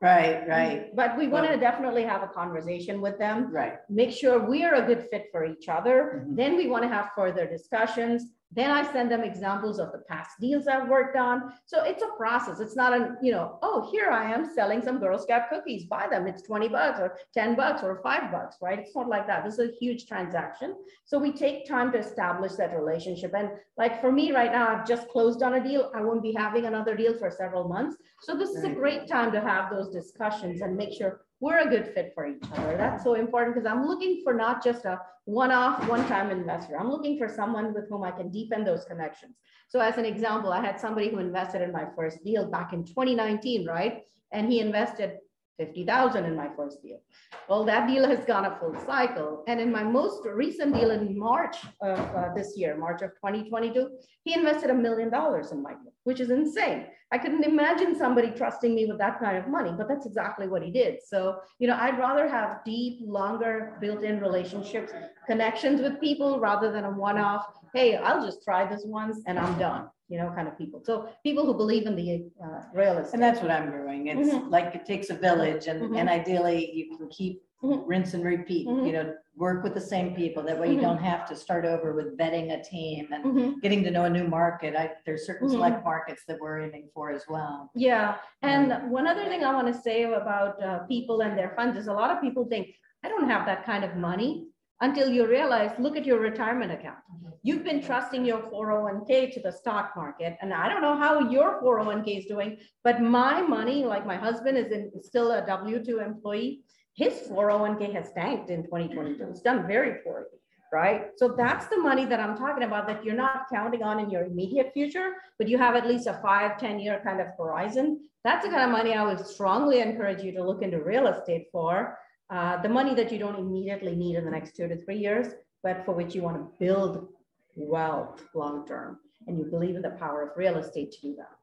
Right, 0.00 0.46
right. 0.46 0.94
But 0.94 1.16
we 1.16 1.26
want 1.26 1.48
to 1.48 1.56
definitely 1.56 2.04
have 2.04 2.22
a 2.22 2.28
conversation 2.28 3.00
with 3.00 3.18
them. 3.18 3.50
Right. 3.50 3.78
Make 3.88 4.12
sure 4.12 4.38
we 4.38 4.62
are 4.62 4.74
a 4.74 4.86
good 4.86 5.08
fit 5.10 5.28
for 5.32 5.44
each 5.44 5.68
other. 5.68 5.96
Mm 6.02 6.20
-hmm. 6.20 6.36
Then 6.36 6.56
we 6.56 6.68
want 6.68 6.82
to 6.84 6.88
have 6.88 7.10
further 7.16 7.46
discussions. 7.48 8.22
Then 8.52 8.70
I 8.70 8.90
send 8.90 9.10
them 9.10 9.22
examples 9.22 9.78
of 9.78 9.92
the 9.92 9.98
past 10.08 10.30
deals 10.40 10.66
I've 10.66 10.88
worked 10.88 11.16
on. 11.16 11.52
So 11.66 11.82
it's 11.82 12.02
a 12.02 12.16
process. 12.16 12.60
It's 12.60 12.76
not 12.76 12.92
an, 12.92 13.16
you 13.22 13.32
know, 13.32 13.58
oh, 13.62 13.90
here 13.90 14.08
I 14.08 14.32
am 14.32 14.48
selling 14.54 14.82
some 14.82 14.98
Girl 14.98 15.18
Scout 15.18 15.50
cookies, 15.50 15.84
buy 15.84 16.06
them. 16.08 16.26
It's 16.26 16.42
20 16.42 16.68
bucks 16.68 17.00
or 17.00 17.18
10 17.34 17.56
bucks 17.56 17.82
or 17.82 18.00
five 18.02 18.30
bucks, 18.30 18.56
right? 18.62 18.78
It's 18.78 18.94
not 18.94 19.08
like 19.08 19.26
that. 19.26 19.44
This 19.44 19.58
is 19.58 19.70
a 19.70 19.74
huge 19.78 20.06
transaction. 20.06 20.76
So 21.04 21.18
we 21.18 21.32
take 21.32 21.68
time 21.68 21.92
to 21.92 21.98
establish 21.98 22.52
that 22.52 22.74
relationship. 22.74 23.34
And 23.34 23.50
like 23.76 24.00
for 24.00 24.12
me 24.12 24.32
right 24.32 24.52
now, 24.52 24.68
I've 24.68 24.86
just 24.86 25.08
closed 25.08 25.42
on 25.42 25.54
a 25.54 25.62
deal. 25.62 25.90
I 25.94 26.00
won't 26.00 26.22
be 26.22 26.32
having 26.32 26.66
another 26.66 26.96
deal 26.96 27.18
for 27.18 27.30
several 27.30 27.68
months. 27.68 27.96
So 28.22 28.36
this 28.36 28.50
is 28.50 28.64
a 28.64 28.70
great 28.70 29.08
time 29.08 29.32
to 29.32 29.40
have 29.40 29.70
those 29.70 29.90
discussions 29.90 30.62
and 30.62 30.76
make 30.76 30.92
sure 30.92 31.25
we're 31.40 31.58
a 31.58 31.68
good 31.68 31.92
fit 31.94 32.12
for 32.14 32.26
each 32.26 32.42
other. 32.52 32.76
That's 32.76 33.04
so 33.04 33.14
important 33.14 33.54
because 33.54 33.70
I'm 33.70 33.86
looking 33.86 34.22
for 34.24 34.32
not 34.32 34.64
just 34.64 34.84
a 34.84 35.00
one-off, 35.26 35.86
one-time 35.88 36.30
investor. 36.30 36.78
I'm 36.78 36.90
looking 36.90 37.18
for 37.18 37.28
someone 37.28 37.74
with 37.74 37.88
whom 37.88 38.04
I 38.04 38.10
can 38.10 38.30
deepen 38.30 38.64
those 38.64 38.84
connections. 38.84 39.36
So 39.68 39.80
as 39.80 39.98
an 39.98 40.04
example, 40.04 40.52
I 40.52 40.64
had 40.64 40.80
somebody 40.80 41.08
who 41.10 41.18
invested 41.18 41.62
in 41.62 41.72
my 41.72 41.84
first 41.96 42.24
deal 42.24 42.50
back 42.50 42.72
in 42.72 42.84
2019, 42.84 43.66
right? 43.66 44.02
And 44.32 44.50
he 44.50 44.60
invested 44.60 45.18
50,000 45.58 46.24
in 46.24 46.36
my 46.36 46.48
first 46.56 46.82
deal. 46.82 47.00
Well, 47.48 47.64
that 47.64 47.88
deal 47.88 48.06
has 48.06 48.24
gone 48.24 48.44
a 48.44 48.58
full 48.58 48.74
cycle. 48.84 49.42
And 49.48 49.60
in 49.60 49.72
my 49.72 49.82
most 49.82 50.24
recent 50.26 50.74
deal 50.74 50.90
in 50.90 51.18
March 51.18 51.56
of 51.80 51.98
uh, 51.98 52.34
this 52.34 52.54
year, 52.56 52.76
March 52.76 53.02
of 53.02 53.10
2022, 53.14 53.88
he 54.24 54.34
invested 54.34 54.70
a 54.70 54.74
million 54.74 55.10
dollars 55.10 55.52
in 55.52 55.62
my 55.62 55.72
deal, 55.72 55.92
which 56.06 56.20
is 56.20 56.30
insane. 56.30 56.86
I 57.10 57.18
couldn't 57.18 57.42
imagine 57.44 57.96
somebody 57.96 58.30
trusting 58.30 58.72
me 58.72 58.86
with 58.86 58.98
that 58.98 59.18
kind 59.18 59.36
of 59.36 59.48
money, 59.48 59.72
but 59.76 59.88
that's 59.88 60.06
exactly 60.06 60.46
what 60.46 60.62
he 60.62 60.70
did. 60.70 61.00
So, 61.04 61.38
you 61.58 61.66
know, 61.66 61.76
I'd 61.76 61.98
rather 61.98 62.28
have 62.28 62.64
deep, 62.64 63.00
longer 63.02 63.76
built-in 63.80 64.20
relationships, 64.20 64.92
connections 65.26 65.80
with 65.80 66.00
people 66.00 66.38
rather 66.38 66.70
than 66.70 66.84
a 66.84 66.90
one-off, 66.90 67.44
hey, 67.74 67.96
I'll 67.96 68.24
just 68.24 68.44
try 68.44 68.64
this 68.72 68.82
once 68.86 69.20
and 69.26 69.36
I'm 69.38 69.58
done 69.58 69.88
you 70.08 70.18
know, 70.18 70.30
kind 70.36 70.46
of 70.46 70.56
people. 70.56 70.80
So 70.84 71.08
people 71.24 71.44
who 71.44 71.52
believe 71.54 71.84
in 71.84 71.96
the 71.96 72.30
uh, 72.40 72.60
real 72.72 72.96
estate. 72.98 73.14
And 73.14 73.22
that's 73.24 73.40
what 73.42 73.50
I'm 73.50 73.72
doing. 73.72 74.06
It's 74.06 74.30
Mhm. 74.32 74.52
like 74.52 74.72
it 74.76 74.86
takes 74.86 75.10
a 75.10 75.14
village 75.14 75.66
and, 75.66 75.82
Mhm. 75.82 75.98
and 75.98 76.08
ideally 76.08 76.70
you 76.72 76.96
can 76.96 77.08
keep 77.08 77.42
Mhm. 77.62 77.84
rinse 77.86 78.14
and 78.14 78.24
repeat, 78.24 78.66
Mhm. 78.68 78.86
you 78.86 78.92
know, 78.92 79.14
work 79.34 79.62
with 79.62 79.74
the 79.74 79.80
same 79.80 80.14
people. 80.14 80.42
That 80.42 80.58
way 80.58 80.70
you 80.72 80.78
Mhm. 80.78 80.82
don't 80.82 80.98
have 80.98 81.26
to 81.28 81.34
start 81.36 81.64
over 81.64 81.94
with 81.94 82.16
vetting 82.18 82.52
a 82.52 82.62
team 82.62 83.08
and 83.12 83.24
Mhm. 83.24 83.60
getting 83.62 83.82
to 83.84 83.90
know 83.90 84.04
a 84.04 84.10
new 84.10 84.26
market. 84.28 84.76
I, 84.76 84.92
there's 85.06 85.26
certain 85.26 85.48
Mhm. 85.48 85.52
select 85.52 85.84
markets 85.84 86.24
that 86.28 86.38
we're 86.40 86.60
aiming 86.60 86.88
for 86.92 87.10
as 87.10 87.26
well. 87.28 87.70
Yeah, 87.74 88.16
and 88.42 88.90
one 88.90 89.06
other 89.06 89.24
thing 89.24 89.42
I 89.44 89.54
want 89.54 89.68
to 89.68 89.74
say 89.74 90.02
about 90.04 90.62
uh, 90.62 90.80
people 90.86 91.22
and 91.22 91.36
their 91.38 91.50
funds 91.56 91.78
is 91.78 91.88
a 91.88 91.92
lot 91.94 92.10
of 92.10 92.20
people 92.20 92.44
think, 92.46 92.74
I 93.04 93.08
don't 93.08 93.28
have 93.28 93.46
that 93.46 93.64
kind 93.64 93.84
of 93.84 93.96
money 93.96 94.48
until 94.82 95.08
you 95.10 95.26
realize, 95.26 95.70
look 95.78 95.96
at 95.96 96.04
your 96.04 96.18
retirement 96.18 96.70
account. 96.72 96.98
You've 97.42 97.64
been 97.64 97.80
trusting 97.80 98.24
your 98.26 98.40
401k 98.40 99.32
to 99.32 99.40
the 99.40 99.50
stock 99.52 99.96
market, 99.96 100.36
and 100.42 100.52
I 100.52 100.68
don't 100.68 100.82
know 100.82 100.96
how 100.96 101.30
your 101.30 101.60
401k 101.62 102.18
is 102.18 102.26
doing, 102.26 102.58
but 102.84 103.00
my 103.00 103.40
money, 103.40 103.84
like 103.86 104.04
my 104.04 104.16
husband 104.16 104.58
is 104.58 104.72
in, 104.72 104.90
still 105.02 105.32
a 105.32 105.46
W-2 105.46 106.04
employee, 106.04 106.62
his 106.96 107.28
401k 107.28 107.92
has 107.92 108.10
tanked 108.12 108.50
in 108.50 108.64
2022. 108.64 109.22
It's 109.30 109.42
done 109.42 109.66
very 109.66 110.00
poorly, 110.02 110.38
right? 110.72 111.10
So 111.16 111.34
that's 111.36 111.66
the 111.66 111.76
money 111.76 112.06
that 112.06 112.20
I'm 112.20 112.36
talking 112.36 112.64
about 112.64 112.86
that 112.88 113.04
you're 113.04 113.14
not 113.14 113.46
counting 113.52 113.82
on 113.82 114.00
in 114.00 114.10
your 114.10 114.24
immediate 114.24 114.70
future, 114.72 115.12
but 115.38 115.46
you 115.46 115.58
have 115.58 115.76
at 115.76 115.86
least 115.86 116.06
a 116.06 116.18
five, 116.22 116.58
10 116.58 116.80
year 116.80 117.00
kind 117.04 117.20
of 117.20 117.28
horizon. 117.38 118.00
That's 118.24 118.44
the 118.44 118.50
kind 118.50 118.64
of 118.64 118.70
money 118.70 118.94
I 118.94 119.04
would 119.04 119.24
strongly 119.24 119.80
encourage 119.80 120.22
you 120.22 120.32
to 120.32 120.42
look 120.42 120.62
into 120.62 120.82
real 120.82 121.06
estate 121.06 121.48
for. 121.52 121.98
Uh, 122.30 122.60
the 122.62 122.68
money 122.68 122.94
that 122.94 123.12
you 123.12 123.18
don't 123.18 123.38
immediately 123.38 123.94
need 123.94 124.16
in 124.16 124.24
the 124.24 124.30
next 124.30 124.56
two 124.56 124.66
to 124.66 124.82
three 124.84 124.98
years, 124.98 125.34
but 125.62 125.84
for 125.84 125.92
which 125.92 126.14
you 126.14 126.22
want 126.22 126.36
to 126.36 126.64
build 126.64 127.08
wealth 127.56 128.22
long 128.34 128.66
term. 128.66 128.98
And 129.26 129.38
you 129.38 129.44
believe 129.44 129.76
in 129.76 129.82
the 129.82 129.90
power 129.90 130.22
of 130.22 130.30
real 130.36 130.56
estate 130.56 130.92
to 130.92 131.00
do 131.02 131.14
that. 131.16 131.35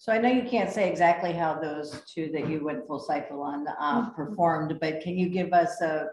So 0.00 0.12
I 0.12 0.18
know 0.18 0.28
you 0.28 0.48
can't 0.48 0.70
say 0.70 0.88
exactly 0.88 1.32
how 1.32 1.58
those 1.58 2.02
two 2.12 2.30
that 2.32 2.48
you 2.48 2.64
went 2.64 2.86
full 2.86 3.00
cycle 3.00 3.42
on 3.42 3.66
uh, 3.66 4.02
Mhm. 4.02 4.14
performed, 4.14 4.78
but 4.80 5.00
can 5.00 5.18
you 5.18 5.28
give 5.28 5.52
us 5.52 5.80
a, 5.82 6.08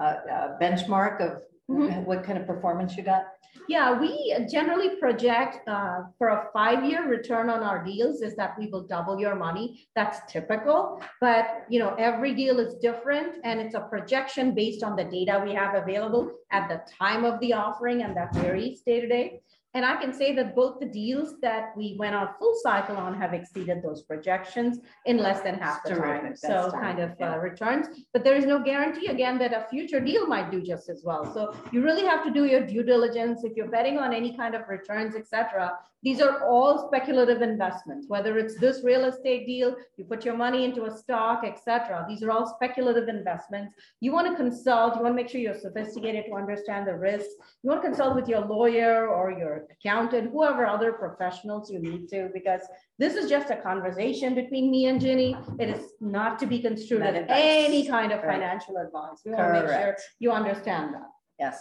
a 0.00 0.04
a 0.04 0.58
benchmark 0.60 1.16
of 1.26 1.42
Mhm. 1.68 2.04
what 2.04 2.22
kind 2.24 2.38
of 2.38 2.46
performance 2.46 2.96
you 2.96 3.02
got? 3.02 3.24
Yeah, 3.68 3.98
we 3.98 4.12
generally 4.56 4.90
project 4.96 5.66
uh, 5.66 5.98
for 6.18 6.28
a 6.28 6.40
five-year 6.52 7.02
return 7.08 7.48
on 7.48 7.62
our 7.62 7.82
deals 7.82 8.20
is 8.22 8.36
that 8.36 8.52
we 8.58 8.66
will 8.72 8.86
double 8.96 9.18
your 9.18 9.34
money. 9.34 9.66
That's 9.96 10.18
typical, 10.32 11.00
but 11.20 11.46
you 11.72 11.78
know 11.82 11.94
every 12.10 12.32
deal 12.42 12.56
is 12.64 12.74
different, 12.88 13.30
and 13.44 13.60
it's 13.60 13.74
a 13.74 13.84
projection 13.92 14.54
based 14.62 14.82
on 14.88 14.94
the 15.00 15.04
data 15.04 15.34
we 15.46 15.52
have 15.54 15.74
available 15.74 16.24
at 16.58 16.68
the 16.68 16.78
time 17.02 17.24
of 17.24 17.40
the 17.40 17.52
offering, 17.54 18.02
and 18.04 18.14
that 18.18 18.34
varies 18.34 18.82
day 18.82 19.00
to 19.00 19.08
day. 19.08 19.26
And 19.74 19.84
I 19.84 19.96
can 19.96 20.12
say 20.12 20.34
that 20.34 20.56
both 20.56 20.80
the 20.80 20.86
deals 20.86 21.34
that 21.42 21.76
we 21.76 21.94
went 21.96 22.14
on 22.14 22.30
full 22.40 22.56
cycle 22.60 22.96
on 22.96 23.14
have 23.14 23.32
exceeded 23.32 23.82
those 23.82 24.02
projections 24.02 24.80
in 25.06 25.18
less 25.18 25.42
than 25.42 25.54
half 25.54 25.84
the 25.84 25.90
time. 25.90 26.34
So 26.34 26.70
kind 26.72 26.98
of 26.98 27.12
uh, 27.20 27.38
returns, 27.38 27.86
but 28.12 28.24
there 28.24 28.34
is 28.34 28.46
no 28.46 28.58
guarantee 28.62 29.06
again 29.06 29.38
that 29.38 29.52
a 29.52 29.66
future 29.70 30.00
deal 30.00 30.26
might 30.26 30.50
do 30.50 30.60
just 30.60 30.88
as 30.88 31.02
well. 31.04 31.32
So 31.32 31.54
you 31.70 31.84
really 31.84 32.04
have 32.04 32.24
to 32.24 32.32
do 32.32 32.46
your 32.46 32.66
due 32.66 32.82
diligence. 32.82 33.44
If 33.44 33.56
you're 33.56 33.68
betting 33.68 33.96
on 33.98 34.12
any 34.12 34.36
kind 34.36 34.56
of 34.56 34.62
returns, 34.68 35.14
etc. 35.14 35.78
These 36.02 36.22
are 36.22 36.46
all 36.48 36.86
speculative 36.86 37.42
investments, 37.42 38.06
whether 38.08 38.38
it's 38.38 38.58
this 38.58 38.82
real 38.82 39.04
estate 39.04 39.46
deal, 39.46 39.76
you 39.98 40.04
put 40.04 40.24
your 40.24 40.34
money 40.34 40.64
into 40.64 40.84
a 40.84 40.96
stock, 40.96 41.42
etc. 41.44 42.06
These 42.08 42.22
are 42.22 42.30
all 42.30 42.46
speculative 42.46 43.08
investments. 43.08 43.74
You 44.00 44.12
want 44.12 44.26
to 44.28 44.34
consult, 44.34 44.96
you 44.96 45.02
want 45.02 45.12
to 45.12 45.22
make 45.22 45.28
sure 45.28 45.42
you're 45.42 45.54
sophisticated 45.54 46.24
to 46.28 46.36
understand 46.36 46.88
the 46.88 46.94
risks. 46.94 47.34
You 47.62 47.68
want 47.68 47.82
to 47.82 47.88
consult 47.88 48.14
with 48.14 48.28
your 48.28 48.40
lawyer 48.40 49.08
or 49.08 49.30
your 49.30 49.66
accountant, 49.70 50.30
whoever 50.32 50.66
other 50.66 50.92
professionals 50.92 51.70
you 51.70 51.78
need 51.78 52.08
to, 52.08 52.30
because 52.32 52.62
this 52.98 53.14
is 53.14 53.28
just 53.28 53.50
a 53.50 53.56
conversation 53.56 54.34
between 54.34 54.70
me 54.70 54.86
and 54.86 55.00
Ginny. 55.00 55.36
It 55.58 55.68
is 55.68 55.92
not 56.00 56.38
to 56.38 56.46
be 56.46 56.60
construed 56.60 57.02
as 57.02 57.26
any 57.28 57.86
kind 57.86 58.12
of 58.12 58.22
financial 58.22 58.78
advice. 58.78 59.20
We 59.24 59.32
want 59.32 59.54
to 59.54 59.62
make 59.62 59.70
sure 59.70 59.96
you 60.18 60.32
understand 60.32 60.94
that. 60.94 61.08
Yes. 61.38 61.60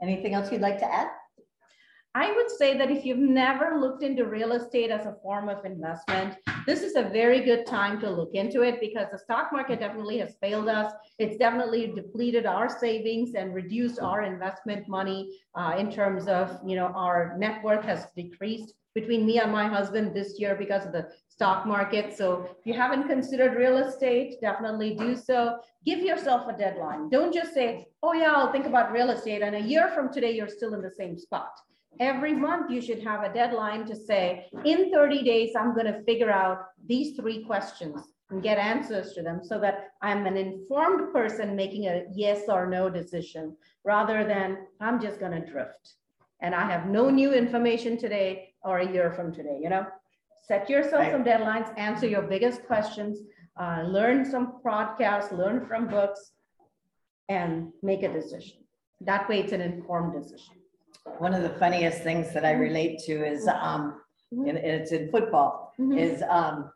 Anything 0.00 0.32
else 0.32 0.50
you'd 0.50 0.62
like 0.62 0.78
to 0.78 0.90
add? 0.90 1.08
I 2.18 2.32
would 2.32 2.50
say 2.50 2.78
that 2.78 2.90
if 2.90 3.04
you've 3.04 3.18
never 3.18 3.78
looked 3.78 4.02
into 4.02 4.24
real 4.24 4.52
estate 4.52 4.90
as 4.90 5.04
a 5.04 5.18
form 5.22 5.50
of 5.50 5.66
investment, 5.66 6.38
this 6.66 6.80
is 6.82 6.96
a 6.96 7.02
very 7.02 7.40
good 7.40 7.66
time 7.66 8.00
to 8.00 8.08
look 8.08 8.30
into 8.32 8.62
it 8.62 8.80
because 8.80 9.08
the 9.12 9.18
stock 9.18 9.52
market 9.52 9.80
definitely 9.80 10.16
has 10.20 10.34
failed 10.40 10.66
us. 10.66 10.90
It's 11.18 11.36
definitely 11.36 11.88
depleted 11.94 12.46
our 12.46 12.70
savings 12.70 13.34
and 13.34 13.54
reduced 13.54 14.00
our 14.00 14.22
investment 14.22 14.88
money 14.88 15.40
uh, 15.54 15.74
in 15.78 15.92
terms 15.92 16.26
of, 16.26 16.58
you 16.66 16.74
know, 16.74 16.86
our 16.96 17.36
net 17.36 17.62
worth 17.62 17.84
has 17.84 18.06
decreased 18.16 18.72
between 18.94 19.26
me 19.26 19.38
and 19.38 19.52
my 19.52 19.68
husband 19.68 20.14
this 20.14 20.40
year 20.40 20.54
because 20.54 20.86
of 20.86 20.92
the 20.92 21.10
stock 21.28 21.66
market. 21.66 22.16
So 22.16 22.48
if 22.58 22.64
you 22.64 22.72
haven't 22.72 23.08
considered 23.08 23.58
real 23.58 23.76
estate, 23.76 24.40
definitely 24.40 24.94
do 24.94 25.16
so. 25.16 25.58
Give 25.84 25.98
yourself 25.98 26.48
a 26.48 26.56
deadline. 26.56 27.10
Don't 27.10 27.34
just 27.34 27.52
say, 27.52 27.88
oh 28.02 28.14
yeah, 28.14 28.32
I'll 28.32 28.52
think 28.52 28.64
about 28.64 28.90
real 28.90 29.10
estate. 29.10 29.42
And 29.42 29.54
a 29.54 29.60
year 29.60 29.90
from 29.94 30.10
today, 30.10 30.30
you're 30.34 30.48
still 30.48 30.72
in 30.72 30.80
the 30.80 30.90
same 30.90 31.18
spot 31.18 31.50
every 32.00 32.32
month 32.34 32.70
you 32.70 32.80
should 32.80 33.02
have 33.02 33.22
a 33.22 33.32
deadline 33.32 33.86
to 33.86 33.96
say, 33.96 34.46
in 34.64 34.90
30 34.92 35.22
days, 35.22 35.50
I'm 35.58 35.74
going 35.74 35.86
to 35.86 36.02
figure 36.04 36.30
out 36.30 36.66
these 36.86 37.16
three 37.16 37.44
questions 37.44 38.00
and 38.30 38.42
get 38.42 38.58
answers 38.58 39.12
to 39.12 39.22
them 39.22 39.40
so 39.42 39.58
that 39.60 39.90
I'm 40.02 40.26
an 40.26 40.36
informed 40.36 41.12
person 41.12 41.54
making 41.54 41.86
a 41.86 42.04
yes 42.12 42.42
or 42.48 42.66
no 42.66 42.90
decision 42.90 43.56
rather 43.84 44.24
than 44.24 44.66
I'm 44.80 45.00
just 45.00 45.20
going 45.20 45.32
to 45.32 45.50
drift. 45.50 45.94
And 46.40 46.54
I 46.54 46.68
have 46.70 46.86
no 46.86 47.08
new 47.08 47.32
information 47.32 47.96
today 47.96 48.52
or 48.62 48.78
a 48.78 48.92
year 48.92 49.12
from 49.12 49.32
today, 49.32 49.58
you 49.62 49.68
know? 49.70 49.86
Set 50.42 50.68
yourself 50.68 51.02
Right. 51.02 51.12
some 51.12 51.24
deadlines, 51.24 51.72
answer 51.78 52.06
your 52.06 52.22
biggest 52.22 52.64
questions, 52.66 53.20
uh, 53.60 53.82
learn 53.86 54.24
some 54.24 54.60
podcasts, 54.64 55.32
learn 55.32 55.66
from 55.66 55.88
books, 55.88 56.32
and 57.28 57.72
make 57.82 58.02
a 58.02 58.12
decision. 58.12 58.58
That 59.00 59.28
way 59.28 59.40
it's 59.40 59.52
an 59.52 59.60
informed 59.60 60.12
decision. 60.20 60.54
One 61.18 61.34
of 61.34 61.42
the 61.42 61.50
funniest 61.50 62.02
things 62.02 62.32
that 62.34 62.44
I 62.44 62.52
mm-hmm. 62.52 62.60
relate 62.60 62.98
to 63.06 63.26
is, 63.26 63.46
mm-hmm. 63.46 63.64
um, 63.64 64.00
mm-hmm. 64.32 64.48
and 64.48 64.58
and 64.58 64.82
it's 64.82 64.92
in 64.92 65.10
football, 65.10 65.72
is, 65.78 66.22
um, 66.28 66.70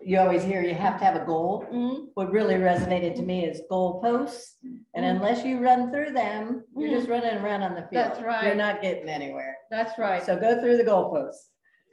you 0.00 0.18
always 0.18 0.42
hear 0.42 0.62
you 0.62 0.74
have 0.74 0.98
to 0.98 1.04
have 1.04 1.16
a 1.16 1.24
goal. 1.24 1.66
What 2.14 2.30
really 2.30 2.54
resonated 2.54 3.14
to 3.16 3.22
me 3.22 3.44
is 3.44 3.62
goal 3.68 4.00
posts. 4.00 4.56
And 4.94 5.04
unless 5.04 5.44
you 5.44 5.58
run 5.58 5.90
through 5.90 6.12
them, 6.12 6.64
you're 6.76 6.96
just 6.96 7.08
running 7.08 7.36
around 7.36 7.62
on 7.62 7.74
the 7.74 7.82
field. 7.82 7.92
That's 7.92 8.20
right. 8.22 8.46
You're 8.46 8.54
not 8.54 8.80
getting 8.80 9.08
anywhere. 9.08 9.56
That's 9.70 9.98
right. 9.98 10.24
So 10.24 10.38
go 10.38 10.60
through 10.60 10.76
the 10.78 10.84
goalposts. 10.84 11.48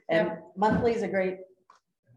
And 0.08 0.30
monthly 0.56 0.94
is 0.94 1.02
a 1.02 1.08
great 1.08 1.38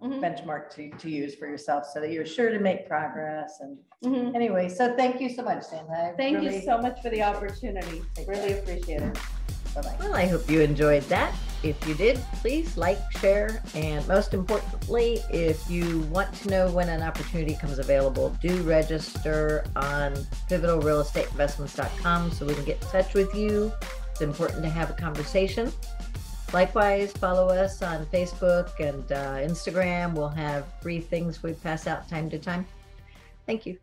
Mhm. 0.02 0.22
benchmark 0.22 0.70
to, 0.76 0.90
to 0.98 1.10
use 1.10 1.36
for 1.36 1.46
yourself 1.48 1.86
so 1.94 2.00
that 2.00 2.12
you're 2.12 2.26
sure 2.26 2.50
to 2.50 2.60
make 2.60 2.88
progress. 2.88 3.60
And 3.60 3.78
Mhm. 4.04 4.34
anyway, 4.36 4.70
so 4.70 4.96
thank 4.96 5.20
you 5.20 5.30
so 5.30 5.44
much, 5.44 5.64
Sandra. 5.64 6.10
I 6.10 6.14
Thank 6.16 6.42
you 6.42 6.50
really- 6.50 6.66
so 6.66 6.78
much 6.78 7.02
for 7.02 7.10
the 7.10 7.22
opportunity. 7.24 8.02
Really 8.26 8.54
appreciate 8.60 9.02
it. 9.02 9.18
Bye-bye. 9.76 9.96
Well, 10.00 10.16
I 10.16 10.26
hope 10.26 10.50
you 10.50 10.62
enjoyed 10.62 11.04
that. 11.04 11.34
If 11.62 11.86
you 11.88 11.94
did, 11.94 12.18
please 12.42 12.78
like, 12.78 12.98
share, 13.20 13.62
and 13.76 14.08
most 14.08 14.34
importantly, 14.34 15.20
if 15.30 15.70
you 15.70 16.00
want 16.12 16.34
to 16.42 16.50
know 16.50 16.72
when 16.72 16.88
an 16.90 17.04
opportunity 17.04 17.56
comes 17.56 17.78
available, 17.78 18.30
do 18.42 18.62
register 18.64 19.66
on 19.76 20.14
pivotalrealestateinvestments.com 20.50 22.32
so 22.32 22.46
we 22.46 22.56
can 22.56 22.64
get 22.66 22.82
in 22.82 22.88
touch 22.88 23.14
with 23.14 23.34
you 23.36 23.72
It's 24.12 24.22
important 24.22 24.64
to 24.64 24.70
have 24.70 24.90
a 24.90 24.94
conversation. 24.94 25.72
Likewise, 26.52 27.12
follow 27.12 27.48
us 27.50 27.82
on 27.84 28.06
Facebook 28.08 28.80
and 28.80 29.12
uh, 29.12 29.36
Instagram. 29.36 30.14
We'll 30.14 30.30
have 30.30 30.66
free 30.82 31.00
things 31.00 31.44
we 31.44 31.54
pass 31.54 31.86
out 31.86 32.10
time 32.10 32.30
to 32.32 32.40
time. 32.40 32.66
Thank 33.46 33.66
you. 33.66 33.78